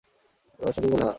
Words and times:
রমেশ 0.59 0.75
সংক্ষেপে 0.75 0.89
কহিল, 0.89 0.99
হাঁ। 0.99 1.09